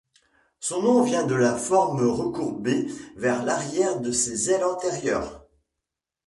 [0.59, 5.45] Son nom vient de la forme recourbée vers l'arrière de ses ailes antérieures.